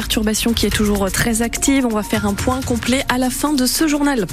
perturbation 0.00 0.54
qui 0.54 0.64
est 0.64 0.74
toujours 0.74 1.12
très 1.12 1.42
active. 1.42 1.84
On 1.84 1.90
va 1.90 2.02
faire 2.02 2.24
un 2.24 2.32
point 2.32 2.62
complet 2.62 3.04
à 3.10 3.18
la 3.18 3.28
fin 3.28 3.52
de 3.52 3.66
ce 3.66 3.86
journal. 3.86 4.26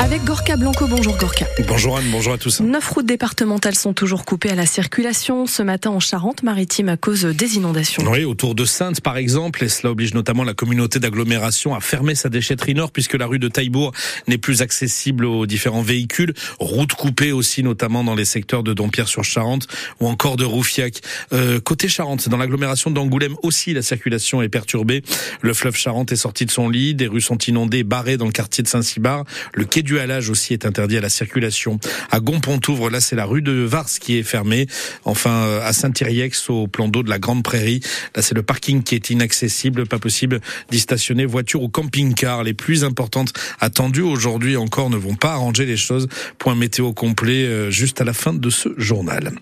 Avec 0.00 0.22
Gorka 0.22 0.56
Blanco. 0.56 0.86
Bonjour 0.86 1.16
Gorka. 1.16 1.44
Bonjour 1.66 1.98
Anne, 1.98 2.04
bonjour 2.12 2.32
à 2.32 2.38
tous. 2.38 2.60
Neuf 2.60 2.88
routes 2.88 3.04
départementales 3.06 3.74
sont 3.74 3.92
toujours 3.92 4.24
coupées 4.24 4.50
à 4.50 4.54
la 4.54 4.64
circulation 4.64 5.46
ce 5.46 5.62
matin 5.62 5.90
en 5.90 5.98
Charente-Maritime 5.98 6.88
à 6.88 6.96
cause 6.96 7.24
des 7.24 7.56
inondations. 7.56 8.04
Oui, 8.08 8.24
autour 8.24 8.54
de 8.54 8.64
Sainte 8.64 9.00
par 9.00 9.16
exemple, 9.16 9.64
et 9.64 9.68
cela 9.68 9.90
oblige 9.90 10.14
notamment 10.14 10.44
la 10.44 10.54
communauté 10.54 11.00
d'agglomération 11.00 11.74
à 11.74 11.80
fermer 11.80 12.14
sa 12.14 12.28
déchetterie 12.28 12.74
nord 12.74 12.92
puisque 12.92 13.14
la 13.14 13.26
rue 13.26 13.40
de 13.40 13.48
Taillebourg 13.48 13.92
n'est 14.28 14.38
plus 14.38 14.62
accessible 14.62 15.24
aux 15.24 15.46
différents 15.46 15.82
véhicules. 15.82 16.32
Routes 16.60 16.94
coupées 16.94 17.32
aussi 17.32 17.64
notamment 17.64 18.04
dans 18.04 18.14
les 18.14 18.24
secteurs 18.24 18.62
de 18.62 18.74
Dompierre-sur-Charente 18.74 19.66
ou 19.98 20.06
encore 20.06 20.36
de 20.36 20.44
Roufiac. 20.44 21.00
Euh, 21.32 21.58
côté 21.58 21.88
Charente, 21.88 22.28
dans 22.28 22.36
l'agglomération 22.36 22.92
d'Angoulême 22.92 23.34
aussi 23.42 23.74
la 23.74 23.82
circulation 23.82 24.42
est 24.42 24.48
perturbée. 24.48 25.02
Le 25.40 25.52
fleuve 25.54 25.76
Charente 25.76 26.12
est 26.12 26.16
sorti 26.16 26.46
de 26.46 26.52
son 26.52 26.68
lit, 26.68 26.94
des 26.94 27.08
rues 27.08 27.20
sont 27.20 27.38
inondées, 27.38 27.82
barrées 27.82 28.16
dans 28.16 28.26
le 28.26 28.32
quartier 28.32 28.62
de 28.62 28.68
Saint-Cybard. 28.68 29.24
Le 29.54 29.64
quai 29.64 29.82
du 29.82 29.87
halage 29.96 30.28
aussi 30.28 30.52
est 30.52 30.66
interdit 30.66 30.98
à 30.98 31.00
la 31.00 31.08
circulation. 31.08 31.78
À 32.10 32.20
Gonpontouvre, 32.20 32.90
là 32.90 33.00
c'est 33.00 33.16
la 33.16 33.24
rue 33.24 33.42
de 33.42 33.52
Vars 33.52 33.88
qui 33.88 34.18
est 34.18 34.22
fermée. 34.22 34.66
Enfin 35.04 35.46
euh, 35.46 35.66
à 35.66 35.72
Saint-Iriex 35.72 36.50
au 36.50 36.66
plan 36.66 36.88
d'eau 36.88 37.02
de 37.02 37.10
la 37.10 37.18
Grande 37.18 37.42
Prairie, 37.42 37.80
là 38.14 38.22
c'est 38.22 38.34
le 38.34 38.42
parking 38.42 38.82
qui 38.82 38.94
est 38.94 39.10
inaccessible, 39.10 39.86
pas 39.86 39.98
possible 39.98 40.40
d'y 40.70 40.80
stationner 40.80 41.24
voiture 41.24 41.62
ou 41.62 41.68
camping-car. 41.68 42.44
Les 42.44 42.54
plus 42.54 42.84
importantes 42.84 43.32
attendues 43.60 44.02
aujourd'hui 44.02 44.56
encore 44.56 44.90
ne 44.90 44.96
vont 44.96 45.14
pas 45.14 45.32
arranger 45.32 45.64
les 45.64 45.76
choses. 45.76 46.08
Point 46.38 46.54
météo 46.54 46.92
complet 46.92 47.46
euh, 47.46 47.70
juste 47.70 48.00
à 48.00 48.04
la 48.04 48.12
fin 48.12 48.34
de 48.34 48.50
ce 48.50 48.68
journal. 48.76 49.32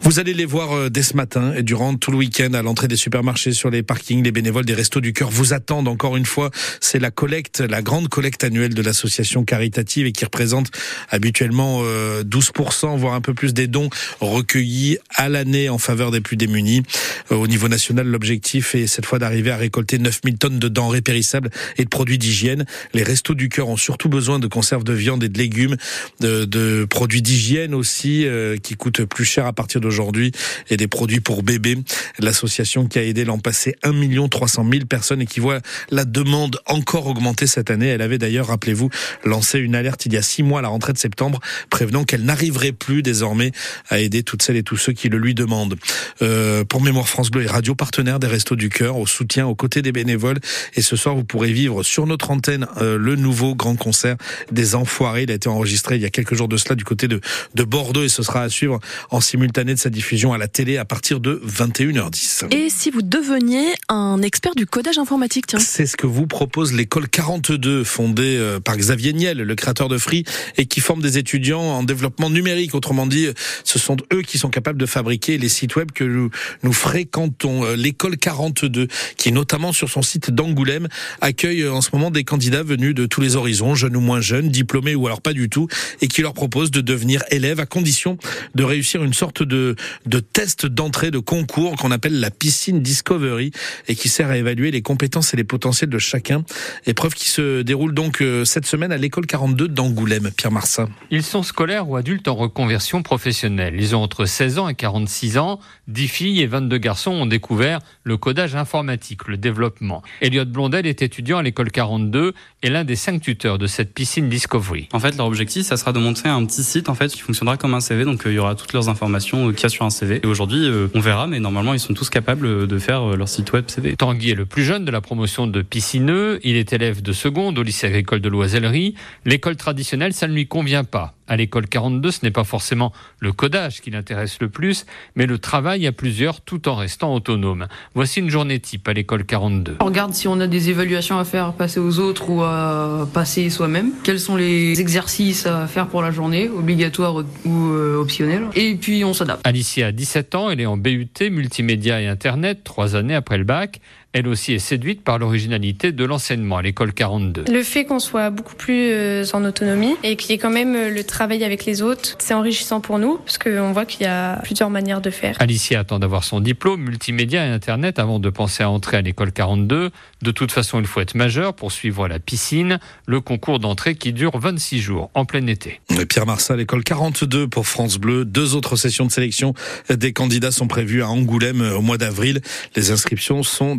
Vous 0.00 0.18
allez 0.18 0.34
les 0.34 0.44
voir 0.44 0.72
euh, 0.72 0.90
dès 0.90 1.02
ce 1.02 1.16
matin 1.16 1.52
et 1.54 1.62
durant 1.62 1.94
tout 1.94 2.10
le 2.10 2.18
week-end 2.18 2.52
à 2.54 2.62
l'entrée 2.62 2.88
des 2.88 2.96
supermarchés, 2.96 3.52
sur 3.52 3.70
les 3.70 3.82
parkings, 3.82 4.22
les 4.22 4.32
bénévoles 4.32 4.64
des 4.64 4.74
Restos 4.74 5.00
du 5.00 5.12
Cœur 5.12 5.30
vous 5.30 5.52
attendent 5.52 5.88
encore 5.88 6.16
une 6.16 6.26
fois. 6.26 6.50
C'est 6.80 6.98
la 6.98 7.10
collecte, 7.10 7.60
la 7.60 7.82
grande 7.82 8.08
collecte 8.08 8.44
annuelle 8.44 8.74
de 8.74 8.82
l'association 8.82 9.44
et 9.78 10.12
qui 10.12 10.24
représente 10.24 10.70
habituellement 11.10 11.82
12%, 11.82 12.94
euh, 12.94 12.96
voire 12.96 13.14
un 13.14 13.20
peu 13.20 13.34
plus 13.34 13.54
des 13.54 13.66
dons 13.66 13.90
recueillis 14.20 14.98
à 15.14 15.28
l'année 15.28 15.68
en 15.68 15.78
faveur 15.78 16.10
des 16.10 16.20
plus 16.20 16.36
démunis. 16.36 16.82
Euh, 17.30 17.36
au 17.36 17.46
niveau 17.46 17.68
national, 17.68 18.06
l'objectif 18.06 18.74
est 18.74 18.86
cette 18.86 19.06
fois 19.06 19.18
d'arriver 19.18 19.50
à 19.50 19.56
récolter 19.56 19.98
9000 19.98 20.38
tonnes 20.38 20.58
de 20.58 20.68
denrées 20.68 21.00
périssables 21.00 21.50
et 21.76 21.84
de 21.84 21.88
produits 21.88 22.18
d'hygiène. 22.18 22.64
Les 22.92 23.02
restos 23.02 23.34
du 23.34 23.48
cœur 23.48 23.68
ont 23.68 23.76
surtout 23.76 24.08
besoin 24.08 24.38
de 24.38 24.46
conserves 24.46 24.84
de 24.84 24.92
viande 24.92 25.24
et 25.24 25.28
de 25.28 25.38
légumes, 25.38 25.76
de, 26.20 26.44
de 26.44 26.86
produits 26.88 27.22
d'hygiène 27.22 27.74
aussi, 27.74 28.26
euh, 28.26 28.56
qui 28.56 28.74
coûtent 28.74 29.04
plus 29.04 29.24
cher 29.24 29.46
à 29.46 29.52
partir 29.52 29.80
d'aujourd'hui, 29.80 30.32
et 30.70 30.76
des 30.76 30.88
produits 30.88 31.20
pour 31.20 31.42
bébés. 31.42 31.78
L'association 32.18 32.86
qui 32.86 32.98
a 32.98 33.02
aidé 33.02 33.24
l'an 33.24 33.38
passé 33.38 33.76
1 33.82 33.92
300 34.28 34.66
000 34.70 34.84
personnes 34.86 35.22
et 35.22 35.26
qui 35.26 35.40
voit 35.40 35.60
la 35.90 36.04
demande 36.04 36.58
encore 36.66 37.06
augmenter 37.06 37.46
cette 37.46 37.70
année. 37.70 37.88
Elle 37.88 38.02
avait 38.02 38.18
d'ailleurs, 38.18 38.48
rappelez-vous, 38.48 38.90
lancé 39.24 39.58
une 39.58 39.63
alerte 39.72 40.04
il 40.04 40.12
y 40.12 40.16
a 40.16 40.22
six 40.22 40.42
mois 40.42 40.58
à 40.58 40.62
la 40.62 40.68
rentrée 40.68 40.92
de 40.92 40.98
septembre, 40.98 41.40
prévenant 41.70 42.04
qu'elle 42.04 42.24
n'arriverait 42.24 42.72
plus 42.72 43.02
désormais 43.02 43.52
à 43.88 44.00
aider 44.00 44.22
toutes 44.22 44.42
celles 44.42 44.56
et 44.56 44.62
tous 44.62 44.76
ceux 44.76 44.92
qui 44.92 45.08
le 45.08 45.18
lui 45.18 45.34
demandent. 45.34 45.76
Euh, 46.22 46.64
pour 46.64 46.82
Mémoire 46.82 47.08
France 47.08 47.30
Bleu 47.30 47.44
et 47.44 47.46
radio 47.46 47.74
partenaire 47.74 48.18
des 48.18 48.26
Restos 48.26 48.56
du 48.56 48.68
Cœur, 48.68 48.98
au 48.98 49.06
soutien 49.06 49.46
aux 49.46 49.54
côtés 49.54 49.82
des 49.82 49.92
bénévoles. 49.92 50.40
Et 50.74 50.82
ce 50.82 50.96
soir, 50.96 51.14
vous 51.14 51.24
pourrez 51.24 51.52
vivre 51.52 51.82
sur 51.82 52.06
notre 52.06 52.30
antenne 52.30 52.66
euh, 52.78 52.98
le 52.98 53.16
nouveau 53.16 53.54
grand 53.54 53.76
concert 53.76 54.16
des 54.50 54.74
Enfoirés. 54.74 55.22
Il 55.22 55.30
a 55.30 55.34
été 55.34 55.48
enregistré 55.48 55.96
il 55.96 56.02
y 56.02 56.06
a 56.06 56.10
quelques 56.10 56.34
jours 56.34 56.48
de 56.48 56.56
cela 56.56 56.74
du 56.74 56.84
côté 56.84 57.08
de, 57.08 57.20
de 57.54 57.62
Bordeaux 57.62 58.02
et 58.02 58.08
ce 58.08 58.22
sera 58.22 58.42
à 58.42 58.48
suivre 58.48 58.80
en 59.10 59.20
simultané 59.20 59.74
de 59.74 59.78
sa 59.78 59.90
diffusion 59.90 60.32
à 60.32 60.38
la 60.38 60.48
télé 60.48 60.76
à 60.76 60.84
partir 60.84 61.20
de 61.20 61.40
21h10. 61.46 62.52
Et 62.54 62.68
si 62.70 62.90
vous 62.90 63.02
deveniez 63.02 63.74
un 63.88 64.20
expert 64.22 64.54
du 64.54 64.66
codage 64.66 64.98
informatique, 64.98 65.46
tiens 65.46 65.58
C'est 65.58 65.86
ce 65.86 65.96
que 65.96 66.06
vous 66.06 66.26
propose 66.26 66.72
l'école 66.72 67.08
42 67.08 67.84
fondée 67.84 68.36
euh, 68.38 68.60
par 68.60 68.76
Xavier 68.76 69.12
Niel, 69.12 69.38
le 69.38 69.53
créateur 69.54 69.88
de 69.88 69.98
Free 69.98 70.24
et 70.56 70.66
qui 70.66 70.80
forment 70.80 71.02
des 71.02 71.18
étudiants 71.18 71.60
en 71.60 71.82
développement 71.82 72.30
numérique. 72.30 72.74
Autrement 72.74 73.06
dit, 73.06 73.28
ce 73.64 73.78
sont 73.78 73.96
eux 74.12 74.22
qui 74.22 74.38
sont 74.38 74.50
capables 74.50 74.78
de 74.78 74.86
fabriquer 74.86 75.38
les 75.38 75.48
sites 75.48 75.76
web 75.76 75.90
que 75.92 76.04
nous, 76.04 76.30
nous 76.62 76.72
fréquentons. 76.72 77.64
Euh, 77.64 77.76
l'école 77.76 78.16
42, 78.16 78.88
qui 79.16 79.32
notamment 79.32 79.72
sur 79.72 79.88
son 79.88 80.02
site 80.02 80.30
d'Angoulême 80.30 80.88
accueille 81.20 81.62
euh, 81.62 81.72
en 81.72 81.80
ce 81.80 81.90
moment 81.92 82.10
des 82.10 82.24
candidats 82.24 82.62
venus 82.62 82.94
de 82.94 83.06
tous 83.06 83.20
les 83.20 83.36
horizons, 83.36 83.74
jeunes 83.74 83.96
ou 83.96 84.00
moins 84.00 84.20
jeunes, 84.20 84.48
diplômés 84.48 84.94
ou 84.94 85.06
alors 85.06 85.20
pas 85.20 85.32
du 85.32 85.48
tout, 85.48 85.68
et 86.00 86.08
qui 86.08 86.22
leur 86.22 86.34
propose 86.34 86.70
de 86.70 86.80
devenir 86.80 87.22
élèves 87.30 87.60
à 87.60 87.66
condition 87.66 88.18
de 88.54 88.64
réussir 88.64 89.02
une 89.04 89.14
sorte 89.14 89.42
de, 89.42 89.76
de 90.06 90.20
test 90.20 90.66
d'entrée, 90.66 91.10
de 91.10 91.18
concours 91.18 91.76
qu'on 91.76 91.90
appelle 91.90 92.20
la 92.20 92.30
piscine 92.30 92.80
Discovery 92.80 93.50
et 93.88 93.94
qui 93.94 94.08
sert 94.08 94.30
à 94.30 94.36
évaluer 94.36 94.70
les 94.70 94.82
compétences 94.82 95.34
et 95.34 95.36
les 95.36 95.44
potentiels 95.44 95.90
de 95.90 95.98
chacun. 95.98 96.44
Épreuve 96.86 97.14
qui 97.14 97.28
se 97.28 97.62
déroule 97.62 97.94
donc 97.94 98.20
euh, 98.20 98.44
cette 98.44 98.66
semaine 98.66 98.92
à 98.92 98.96
l'école 98.96 99.26
42 99.26 99.43
d'Angoulême. 99.52 100.30
Pierre 100.36 100.52
Marsin. 100.52 100.88
Ils 101.10 101.22
sont 101.22 101.42
scolaires 101.42 101.88
ou 101.88 101.96
adultes 101.96 102.28
en 102.28 102.34
reconversion 102.34 103.02
professionnelle. 103.02 103.74
Ils 103.78 103.94
ont 103.94 104.02
entre 104.02 104.24
16 104.24 104.58
ans 104.58 104.68
et 104.68 104.74
46 104.74 105.38
ans. 105.38 105.60
10 105.88 106.08
filles 106.08 106.40
et 106.40 106.46
22 106.46 106.78
garçons 106.78 107.10
ont 107.10 107.26
découvert 107.26 107.80
le 108.02 108.16
codage 108.16 108.54
informatique, 108.54 109.26
le 109.28 109.36
développement. 109.36 110.02
Elliot 110.20 110.44
Blondel 110.46 110.86
est 110.86 111.02
étudiant 111.02 111.38
à 111.38 111.42
l'école 111.42 111.70
42 111.70 112.32
et 112.62 112.70
l'un 112.70 112.84
des 112.84 112.96
cinq 112.96 113.20
tuteurs 113.20 113.58
de 113.58 113.66
cette 113.66 113.92
piscine 113.92 114.28
Discovery. 114.28 114.88
En 114.92 115.00
fait, 115.00 115.16
leur 115.16 115.26
objectif, 115.26 115.66
ça 115.66 115.76
sera 115.76 115.92
de 115.92 115.98
montrer 115.98 116.28
un 116.28 116.44
petit 116.46 116.62
site 116.62 116.88
en 116.88 116.94
fait 116.94 117.12
qui 117.12 117.20
fonctionnera 117.20 117.56
comme 117.56 117.74
un 117.74 117.80
CV. 117.80 118.04
Donc, 118.04 118.26
euh, 118.26 118.32
il 118.32 118.36
y 118.36 118.38
aura 118.38 118.54
toutes 118.54 118.72
leurs 118.72 118.88
informations 118.88 119.48
euh, 119.48 119.52
qu'il 119.52 119.62
y 119.62 119.66
a 119.66 119.68
sur 119.68 119.84
un 119.84 119.90
CV. 119.90 120.20
Et 120.22 120.26
aujourd'hui, 120.26 120.66
euh, 120.66 120.88
on 120.94 121.00
verra, 121.00 121.26
mais 121.26 121.40
normalement, 121.40 121.74
ils 121.74 121.80
sont 121.80 121.94
tous 121.94 122.10
capables 122.10 122.66
de 122.66 122.78
faire 122.78 123.16
leur 123.16 123.28
site 123.28 123.52
web 123.52 123.64
CV. 123.68 123.96
Tanguy 123.96 124.30
est 124.30 124.34
le 124.34 124.46
plus 124.46 124.64
jeune 124.64 124.84
de 124.84 124.90
la 124.90 125.00
promotion 125.00 125.46
de 125.46 125.62
piscineux. 125.62 126.40
Il 126.42 126.56
est 126.56 126.72
élève 126.72 127.02
de 127.02 127.12
seconde 127.12 127.58
au 127.58 127.62
lycée 127.62 127.86
agricole 127.86 128.20
de 128.20 128.28
Loisellerie. 128.28 128.94
L'école 129.24 129.56
traditionnelle, 129.56 130.12
ça 130.12 130.28
ne 130.28 130.34
lui 130.34 130.46
convient 130.46 130.84
pas. 130.84 131.14
À 131.28 131.36
l'école 131.36 131.66
42, 131.66 132.10
ce 132.10 132.20
n'est 132.22 132.30
pas 132.30 132.44
forcément 132.44 132.92
le 133.18 133.32
codage 133.32 133.80
qui 133.80 133.90
l'intéresse 133.90 134.38
le 134.40 134.48
plus, 134.48 134.86
mais 135.16 135.26
le 135.26 135.38
travail 135.38 135.86
à 135.86 135.92
plusieurs 135.92 136.40
tout 136.40 136.68
en 136.68 136.74
restant 136.74 137.14
autonome. 137.14 137.66
Voici 137.94 138.20
une 138.20 138.30
journée 138.30 138.60
type 138.60 138.86
à 138.88 138.92
l'école 138.92 139.24
42. 139.24 139.76
On 139.80 139.84
regarde 139.86 140.12
si 140.14 140.28
on 140.28 140.38
a 140.40 140.46
des 140.46 140.70
évaluations 140.70 141.18
à 141.18 141.24
faire 141.24 141.52
passer 141.54 141.80
aux 141.80 141.98
autres 141.98 142.30
ou 142.30 142.42
à 142.42 143.08
passer 143.12 143.48
soi-même. 143.50 143.92
Quels 144.02 144.20
sont 144.20 144.36
les 144.36 144.80
exercices 144.80 145.46
à 145.46 145.66
faire 145.66 145.86
pour 145.86 146.02
la 146.02 146.10
journée, 146.10 146.48
obligatoires 146.48 147.16
ou 147.44 147.68
euh, 147.70 147.96
optionnels. 147.96 148.44
Et 148.54 148.74
puis 148.74 149.04
on 149.04 149.14
s'adapte. 149.14 149.46
Alicia 149.46 149.88
a 149.88 149.92
17 149.92 150.34
ans, 150.34 150.50
elle 150.50 150.60
est 150.60 150.66
en 150.66 150.76
BUT, 150.76 151.08
multimédia 151.30 152.00
et 152.00 152.06
Internet, 152.06 152.64
trois 152.64 152.96
années 152.96 153.14
après 153.14 153.38
le 153.38 153.44
bac 153.44 153.80
elle 154.14 154.28
aussi 154.28 154.52
est 154.52 154.60
séduite 154.60 155.02
par 155.02 155.18
l'originalité 155.18 155.90
de 155.90 156.04
l'enseignement 156.04 156.58
à 156.58 156.62
l'école 156.62 156.94
42. 156.94 157.44
Le 157.50 157.62
fait 157.64 157.84
qu'on 157.84 157.98
soit 157.98 158.30
beaucoup 158.30 158.54
plus 158.54 158.92
euh, 158.92 159.24
en 159.32 159.44
autonomie 159.44 159.96
et 160.04 160.14
qu'il 160.14 160.30
y 160.30 160.34
ait 160.34 160.38
quand 160.38 160.50
même 160.50 160.76
euh, 160.76 160.88
le 160.88 161.02
travail 161.14 161.44
avec 161.44 161.64
les 161.64 161.80
autres, 161.80 162.16
c'est 162.18 162.34
enrichissant 162.34 162.80
pour 162.80 162.98
nous 162.98 163.18
parce 163.18 163.38
qu'on 163.38 163.72
voit 163.72 163.86
qu'il 163.86 164.02
y 164.02 164.08
a 164.08 164.40
plusieurs 164.42 164.68
manières 164.68 165.00
de 165.00 165.10
faire. 165.10 165.36
Alicia 165.38 165.78
attend 165.78 166.00
d'avoir 166.00 166.24
son 166.24 166.40
diplôme 166.40 166.82
multimédia 166.82 167.46
et 167.46 167.50
Internet 167.50 168.00
avant 168.00 168.18
de 168.18 168.28
penser 168.30 168.64
à 168.64 168.70
entrer 168.70 168.96
à 168.96 169.00
l'école 169.00 169.30
42. 169.30 169.90
De 170.22 170.30
toute 170.32 170.50
façon, 170.50 170.80
il 170.80 170.86
faut 170.86 171.00
être 171.00 171.14
majeur 171.14 171.54
pour 171.54 171.70
suivre 171.70 172.08
la 172.08 172.18
piscine, 172.18 172.80
le 173.06 173.20
concours 173.20 173.60
d'entrée 173.60 173.94
qui 173.94 174.12
dure 174.12 174.36
26 174.36 174.80
jours 174.80 175.10
en 175.14 175.24
plein 175.24 175.46
été. 175.46 175.80
Pierre 176.08 176.26
Marsal, 176.26 176.58
l'école 176.58 176.82
42 176.82 177.46
pour 177.46 177.68
France 177.68 177.98
Bleu. 177.98 178.24
Deux 178.24 178.56
autres 178.56 178.74
sessions 178.74 179.06
de 179.06 179.12
sélection 179.12 179.54
des 179.88 180.12
candidats 180.12 180.50
sont 180.50 180.66
prévues 180.66 181.02
à 181.02 181.08
Angoulême 181.08 181.62
au 181.76 181.80
mois 181.80 181.98
d'avril. 181.98 182.40
Les 182.74 182.90
inscriptions 182.90 183.44
sont 183.44 183.78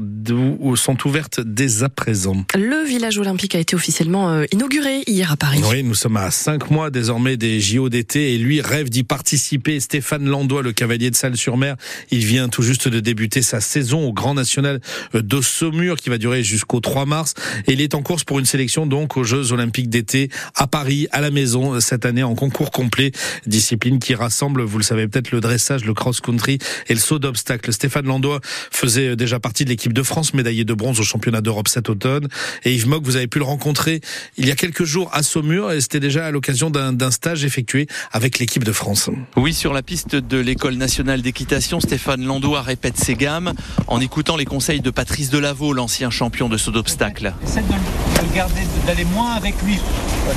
sont 0.76 1.08
ouvertes 1.08 1.42
dès 1.42 1.84
à 1.84 1.90
présent. 1.90 2.46
Le 2.56 2.86
village 2.88 3.18
olympique 3.18 3.56
a 3.56 3.60
été 3.60 3.76
officiellement 3.76 4.30
euh, 4.30 4.46
inauguré 4.54 5.04
hier 5.08 5.32
à 5.32 5.36
Paris. 5.36 5.62
Oui, 5.70 5.84
nous 5.84 5.96
sommes 5.96 6.18
à 6.18 6.32
cinq 6.32 6.70
mois 6.70 6.90
désormais 6.90 7.25
des 7.34 7.60
JO 7.60 7.90
d'été 7.90 8.34
et 8.34 8.38
lui 8.38 8.62
rêve 8.62 8.90
d'y 8.90 9.04
participer. 9.04 9.80
Stéphane 9.80 10.26
Landois, 10.26 10.64
le 10.64 10.72
cavalier 10.74 11.12
de 11.12 11.16
Salle-sur-Mer, 11.16 11.76
il 12.10 12.26
vient 12.26 12.50
tout 12.50 12.64
juste 12.64 12.88
de 12.88 13.00
débuter 13.00 13.42
sa 13.42 13.62
saison 13.62 14.08
au 14.08 14.14
Grand 14.14 14.34
National 14.34 14.80
de 15.14 15.42
Saumur 15.42 15.98
qui 15.98 16.10
va 16.10 16.18
durer 16.18 16.44
jusqu'au 16.44 16.80
3 16.80 17.06
mars 17.06 17.36
et 17.68 17.74
il 17.74 17.82
est 17.82 17.94
en 17.94 18.02
course 18.02 18.24
pour 18.24 18.40
une 18.40 18.46
sélection 18.46 18.88
donc 18.88 19.18
aux 19.18 19.24
Jeux 19.24 19.52
Olympiques 19.52 19.90
d'été 19.90 20.30
à 20.56 20.68
Paris, 20.68 21.08
à 21.12 21.22
la 21.22 21.32
maison 21.32 21.80
cette 21.80 22.06
année 22.06 22.24
en 22.24 22.36
concours 22.36 22.72
complet, 22.72 23.12
discipline 23.46 24.00
qui 24.00 24.16
rassemble, 24.16 24.64
vous 24.64 24.78
le 24.78 24.84
savez 24.84 25.08
peut-être, 25.08 25.32
le 25.32 25.40
dressage, 25.40 25.86
le 25.86 25.94
cross-country 25.94 26.58
et 26.88 26.94
le 26.94 27.00
saut 27.00 27.20
d'obstacle. 27.20 27.72
Stéphane 27.72 28.06
Landois 28.06 28.40
faisait 28.72 29.16
déjà 29.16 29.40
partie 29.40 29.66
de 29.66 29.70
l'équipe 29.70 29.94
de 29.94 30.02
France 30.02 30.16
France, 30.16 30.34
médaillé 30.34 30.64
de 30.64 30.74
bronze 30.74 31.02
au 31.02 31.04
championnat 31.04 31.42
d'Europe 31.42 31.68
cet 31.68 31.90
automne. 31.90 32.30
Et 32.64 32.74
Yves 32.74 32.88
Mock, 32.88 33.04
vous 33.04 33.18
avez 33.18 33.28
pu 33.28 33.38
le 33.38 33.44
rencontrer 33.44 34.00
il 34.38 34.48
y 34.48 34.52
a 34.52 34.56
quelques 34.56 34.86
jours 34.86 35.10
à 35.12 35.24
Saumur 35.24 35.74
et 35.74 35.82
c'était 35.82 36.00
déjà 36.00 36.26
à 36.26 36.32
l'occasion 36.32 36.70
d'un 36.70 37.12
stage 37.16 37.44
effectué 37.44 37.88
avec 38.12 38.38
l'équipe 38.40 38.64
de 38.64 38.72
France. 38.72 39.10
Oui, 39.36 39.54
sur 39.54 39.74
la 39.74 39.82
piste 39.82 40.16
de 40.16 40.38
l'école 40.38 40.76
nationale 40.76 41.22
d'équitation, 41.22 41.80
Stéphane 41.80 42.24
Landois 42.24 42.62
répète 42.62 42.98
ses 42.98 43.16
gammes 43.16 43.54
en 43.88 44.00
écoutant 44.00 44.38
les 44.38 44.46
conseils 44.46 44.82
de 44.82 44.92
Patrice 44.92 45.30
Delaveau, 45.30 45.74
l'ancien 45.74 46.10
champion 46.10 46.50
de 46.50 46.58
saut 46.58 46.72
d'obstacle. 46.72 47.34
Essaie 47.44 47.62
de, 47.62 48.28
de 48.28 48.36
garder, 48.36 48.62
d'aller 48.86 49.06
moins 49.06 49.34
avec 49.34 49.56
lui 49.64 49.80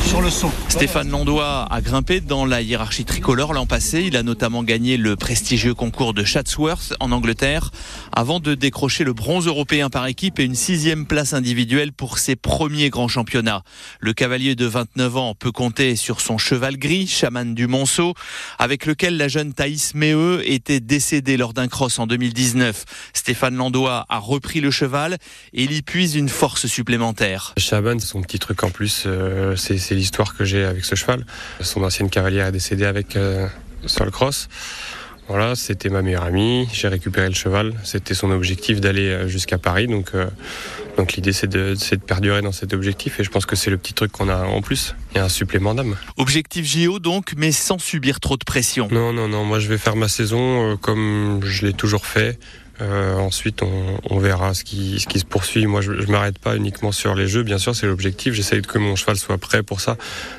sur 0.05 0.21
le 0.21 0.31
saut. 0.31 0.51
Stéphane 0.69 1.11
Landois 1.11 1.67
a 1.71 1.81
grimpé 1.81 2.21
dans 2.21 2.45
la 2.45 2.61
hiérarchie 2.61 3.05
tricolore 3.05 3.55
l'an 3.55 3.67
passé. 3.67 4.03
Il 4.03 4.17
a 4.17 4.23
notamment 4.23 4.63
gagné 4.63 4.97
le 4.97 5.17
prestigieux 5.17 5.75
concours 5.75 6.15
de 6.15 6.25
Chatsworth 6.25 6.95
en 7.01 7.11
Angleterre 7.11 7.71
avant 8.13 8.39
de 8.41 8.55
décrocher 8.55 9.05
le 9.05 9.13
bronze 9.13 9.47
européen 9.47 9.89
par 9.89 10.07
équipe 10.07 10.39
et 10.41 10.45
une 10.45 10.55
sixième 10.55 11.07
place 11.07 11.33
individuelle 11.33 11.93
pour 11.93 12.19
ses 12.19 12.37
premiers 12.37 12.91
grands 12.91 13.09
championnats. 13.09 13.63
Le 14.01 14.13
cavalier 14.13 14.55
de 14.55 14.67
29 14.67 15.17
ans 15.17 15.35
peut 15.35 15.53
compter 15.53 15.97
sur 15.97 16.21
son 16.21 16.37
cheval 16.37 16.77
gris, 16.77 17.07
chaman 17.07 17.55
du 17.55 17.67
Monceau, 17.67 18.15
avec 18.59 18.85
lequel 18.85 19.17
la 19.17 19.29
jeune 19.29 19.55
Thaïs 19.55 19.95
Méheux 19.95 20.43
était 20.45 20.81
décédée 20.81 21.37
lors 21.37 21.55
d'un 21.55 21.69
cross 21.69 21.99
en 21.99 22.07
2019. 22.07 22.85
Stéphane 23.15 23.57
Landois 23.57 24.05
a 24.09 24.19
repris 24.19 24.61
le 24.61 24.71
cheval 24.71 25.17
et 25.55 25.65
il 25.65 25.73
y 25.73 25.83
puise 25.83 26.15
une 26.15 26.29
force 26.29 26.67
supplémentaire. 26.67 27.55
Chaban, 27.57 27.99
c'est 27.99 28.07
son 28.07 28.21
petit 28.21 28.39
truc 28.39 28.63
en 28.63 28.71
plus. 28.71 29.05
Euh, 29.07 29.57
c'est 29.57 29.78
l'histoire 29.91 30.37
que 30.37 30.45
j'ai 30.45 30.65
avec 30.65 30.85
ce 30.85 30.95
cheval. 30.95 31.25
Son 31.61 31.83
ancienne 31.83 32.11
cavalière 32.11 32.47
est 32.47 32.53
décédée 32.53 32.85
avec 32.85 33.17
euh, 33.17 33.47
sur 33.87 34.05
le 34.05 34.11
cross. 34.11 34.49
Voilà, 35.29 35.55
c'était 35.55 35.91
ma 35.91 36.01
meilleure 36.01 36.25
amie. 36.25 36.67
J'ai 36.73 36.89
récupéré 36.89 37.29
le 37.29 37.35
cheval. 37.35 37.75
C'était 37.85 38.15
son 38.15 38.31
objectif 38.31 38.81
d'aller 38.81 39.11
euh, 39.11 39.29
jusqu'à 39.29 39.59
Paris. 39.59 39.87
Donc, 39.87 40.13
euh, 40.15 40.27
donc 40.97 41.13
l'idée, 41.13 41.35
c'est 41.35 41.47
de, 41.47 41.75
de, 41.75 41.97
perdurer 41.97 42.41
dans 42.41 42.51
cet 42.51 42.73
objectif. 42.73 43.21
Et 43.21 43.25
je 43.25 43.31
pense 43.31 43.45
que 43.45 43.55
c'est 43.55 43.71
le 43.71 43.77
petit 43.77 43.93
truc 43.93 44.11
qu'on 44.11 44.31
a 44.31 44.47
en 44.47 44.63
plus. 44.63 44.95
Il 45.13 45.19
y 45.19 45.21
a 45.21 45.25
un 45.25 45.29
supplément 45.29 45.75
d'âme. 45.75 45.97
Objectif 46.17 46.65
JO 46.65 46.99
donc, 46.99 47.35
mais 47.37 47.53
sans 47.53 47.79
subir 47.79 48.21
trop 48.21 48.39
de 48.39 48.45
pression. 48.45 48.89
Non, 48.91 49.13
non, 49.13 49.29
non. 49.29 49.45
Moi, 49.45 49.59
je 49.59 49.69
vais 49.69 49.77
faire 49.77 49.97
ma 49.97 50.09
saison 50.09 50.73
euh, 50.73 50.77
comme 50.77 51.41
je 51.45 51.67
l'ai 51.67 51.75
toujours 51.75 52.07
fait. 52.07 52.39
Euh, 52.81 53.17
ensuite, 53.17 53.63
on, 53.63 53.99
on, 54.11 54.19
verra 54.19 54.55
ce 54.55 54.63
qui, 54.65 55.01
ce 55.01 55.07
qui 55.07 55.19
se 55.19 55.25
poursuit. 55.25 55.67
Moi, 55.67 55.81
je, 55.81 56.01
je 56.01 56.07
m'arrête 56.07 56.39
pas 56.39 56.57
uniquement 56.57 56.93
sur 56.93 57.15
les 57.15 57.27
jeux. 57.27 57.43
Bien 57.43 57.59
sûr, 57.59 57.75
c'est 57.75 57.87
l'objectif. 57.87 58.35
J'essaye 58.35 58.63
que 58.63 58.79
mon 58.79 58.95
cheval 58.97 59.17
soit 59.17 59.39
prêt 59.39 59.63
pour 59.63 59.81
ça, 59.81 59.97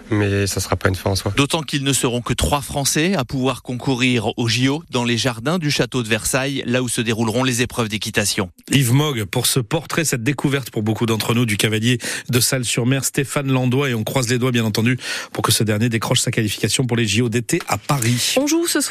mais 0.09 0.47
ça 0.47 0.59
sera 0.59 0.75
pas 0.75 0.89
une 0.89 0.95
fin 0.95 1.11
en 1.11 1.15
soi. 1.15 1.33
D'autant 1.35 1.61
qu'ils 1.61 1.83
ne 1.83 1.93
seront 1.93 2.21
que 2.21 2.33
trois 2.33 2.61
Français 2.61 3.15
à 3.15 3.25
pouvoir 3.25 3.61
concourir 3.61 4.37
au 4.37 4.47
JO 4.47 4.83
dans 4.89 5.03
les 5.03 5.17
jardins 5.17 5.59
du 5.59 5.69
château 5.69 6.03
de 6.03 6.07
Versailles, 6.07 6.63
là 6.65 6.81
où 6.81 6.87
se 6.87 7.01
dérouleront 7.01 7.43
les 7.43 7.61
épreuves 7.61 7.89
d'équitation. 7.89 8.51
Yves 8.71 8.93
Mogg, 8.93 9.25
pour 9.25 9.45
ce 9.45 9.59
portrait, 9.59 10.05
cette 10.05 10.23
découverte 10.23 10.69
pour 10.71 10.83
beaucoup 10.83 11.05
d'entre 11.05 11.33
nous 11.33 11.45
du 11.45 11.57
cavalier 11.57 11.99
de 12.29 12.39
Salle-sur-Mer, 12.39 13.03
Stéphane 13.03 13.51
Landois, 13.51 13.89
et 13.89 13.93
on 13.93 14.03
croise 14.03 14.29
les 14.29 14.37
doigts, 14.37 14.51
bien 14.51 14.65
entendu, 14.65 14.97
pour 15.33 15.43
que 15.43 15.51
ce 15.51 15.63
dernier 15.63 15.89
décroche 15.89 16.21
sa 16.21 16.31
qualification 16.31 16.85
pour 16.85 16.95
les 16.95 17.07
JO 17.07 17.29
d'été 17.29 17.61
à 17.67 17.77
Paris. 17.77 18.35
On 18.37 18.47
joue 18.47 18.65
ce 18.67 18.81
soir. 18.81 18.87